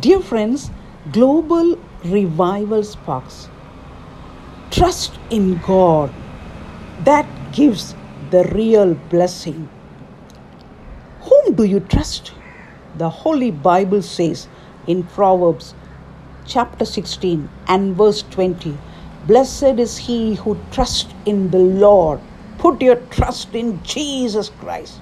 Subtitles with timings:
[0.00, 0.70] Dear friends,
[1.10, 3.48] global revival sparks.
[4.70, 6.12] Trust in God.
[7.04, 7.96] That gives
[8.30, 9.68] the real blessing.
[11.22, 12.32] Whom do you trust?
[12.96, 14.46] The Holy Bible says
[14.86, 15.74] in Proverbs
[16.46, 18.78] chapter 16 and verse 20
[19.26, 22.20] Blessed is he who trusts in the Lord.
[22.58, 25.00] Put your trust in Jesus Christ.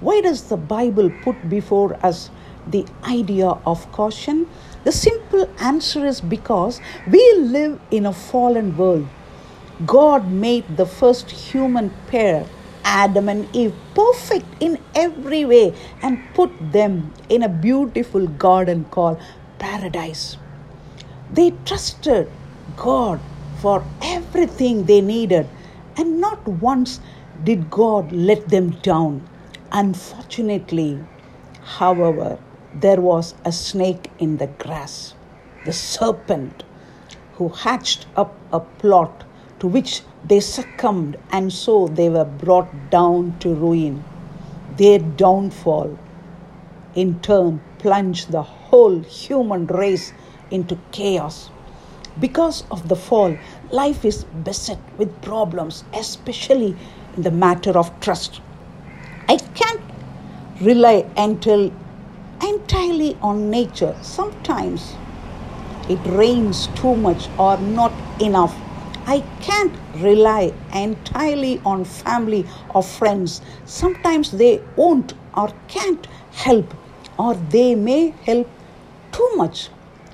[0.00, 2.30] Why does the Bible put before us
[2.66, 4.48] the idea of caution?
[4.84, 9.06] The simple answer is because we live in a fallen world.
[9.86, 12.46] God made the first human pair,
[12.84, 19.20] Adam and Eve, perfect in every way and put them in a beautiful garden called
[19.58, 20.36] paradise.
[21.32, 22.30] They trusted
[22.76, 23.20] God
[23.60, 25.48] for everything they needed,
[25.96, 27.00] and not once
[27.44, 29.28] did God let them down.
[29.70, 30.98] Unfortunately,
[31.62, 32.38] however,
[32.74, 35.14] there was a snake in the grass,
[35.64, 36.64] the serpent,
[37.34, 39.24] who hatched up a plot
[39.58, 44.04] to which they succumbed, and so they were brought down to ruin.
[44.76, 45.98] Their downfall,
[46.94, 50.12] in turn, plunged the whole human race
[50.50, 51.50] into chaos.
[52.20, 53.36] Because of the fall,
[53.70, 56.76] life is beset with problems, especially
[57.16, 58.40] in the matter of trust.
[59.28, 59.80] I can't
[60.60, 61.72] rely until
[62.42, 63.96] entirely on nature.
[64.02, 64.96] Sometimes
[65.88, 68.54] it rains too much or not enough.
[69.06, 73.42] I can't rely entirely on family or friends.
[73.64, 76.72] Sometimes they won't or can't help,
[77.18, 78.48] or they may help
[79.10, 79.70] too much.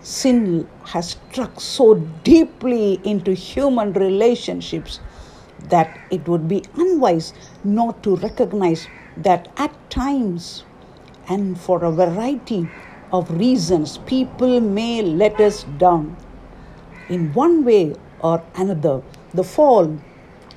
[0.00, 4.98] Sin has struck so deeply into human relationships
[5.68, 10.64] that it would be unwise not to recognize that at times
[11.28, 12.68] and for a variety
[13.12, 16.16] of reasons, people may let us down.
[17.08, 19.02] In one way or another,
[19.34, 19.98] the fall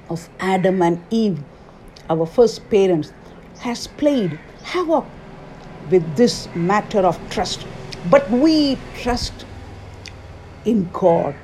[0.09, 1.43] of Adam and Eve,
[2.09, 3.11] our first parents,
[3.59, 5.05] has played havoc
[5.89, 7.65] with this matter of trust.
[8.09, 9.45] But we trust
[10.65, 11.35] in God.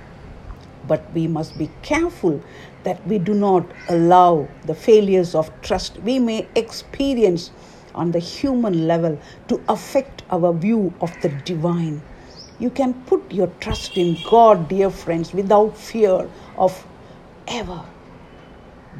[0.88, 2.42] But we must be careful
[2.84, 7.52] that we do not allow the failures of trust we may experience
[7.96, 12.02] on the human level to affect our view of the divine.
[12.59, 16.85] You can put your trust in God, dear friends, without fear of
[17.47, 17.84] ever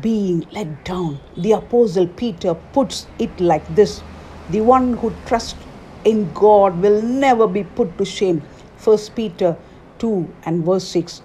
[0.02, 1.19] being let down.
[1.38, 4.02] The Apostle Peter puts it like this
[4.50, 5.66] The one who trusts
[6.03, 8.41] in God will never be put to shame.
[8.84, 9.56] 1 Peter
[10.00, 11.22] 2 and verse 6.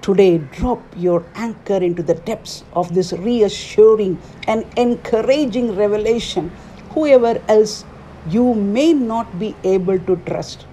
[0.00, 6.50] Today, drop your anchor into the depths of this reassuring and encouraging revelation
[6.90, 7.84] whoever else
[8.28, 10.66] you may not be able to trust.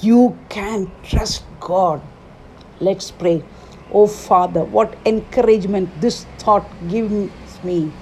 [0.00, 2.00] You can trust God.
[2.80, 3.42] Let's pray.
[3.92, 7.92] Oh Father, what encouragement this thought gives me.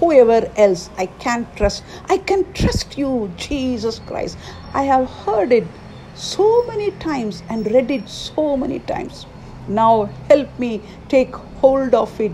[0.00, 4.36] Whoever else I can trust, I can trust you, Jesus Christ.
[4.72, 5.66] I have heard it
[6.14, 9.26] so many times and read it so many times.
[9.68, 12.32] Now help me take hold of it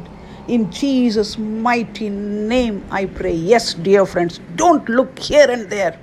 [0.50, 3.34] in Jesus' mighty name, I pray.
[3.34, 5.96] Yes, dear friends, don't look here and there.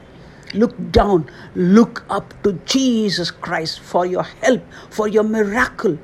[0.54, 5.98] Look down, look up to Jesus Christ for your help, for your miracle,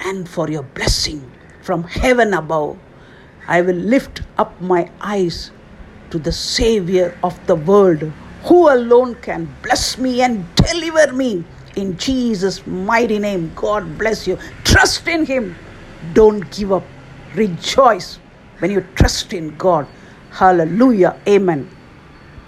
[0.00, 1.30] and for your blessing
[1.60, 2.78] from heaven above.
[3.46, 5.50] I will lift up my eyes
[6.10, 8.10] to the Savior of the world,
[8.44, 11.44] who alone can bless me and deliver me.
[11.76, 14.38] In Jesus' mighty name, God bless you.
[14.64, 15.54] Trust in Him.
[16.14, 16.84] Don't give up.
[17.34, 18.18] Rejoice
[18.58, 19.86] when you trust in God.
[20.30, 21.20] Hallelujah.
[21.28, 21.68] Amen.